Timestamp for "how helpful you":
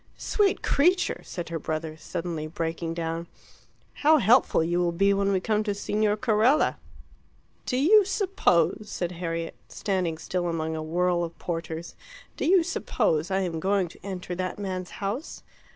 4.01-4.79